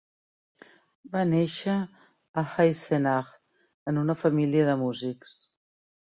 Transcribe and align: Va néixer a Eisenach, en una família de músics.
Va 1.15 1.19
néixer 1.33 1.75
a 2.41 2.43
Eisenach, 2.63 3.29
en 3.91 3.99
una 4.05 4.15
família 4.23 4.65
de 4.71 4.75
músics. 4.85 5.35